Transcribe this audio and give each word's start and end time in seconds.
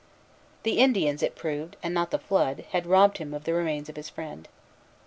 The 0.63 0.79
Indians, 0.79 1.21
it 1.21 1.35
proved, 1.35 1.77
and 1.83 1.93
not 1.93 2.09
the 2.09 2.17
flood, 2.17 2.65
had 2.71 2.87
robbed 2.87 3.19
him 3.19 3.35
of 3.35 3.43
the 3.43 3.53
remains 3.53 3.87
of 3.87 3.97
his 3.97 4.09
friend. 4.09 4.47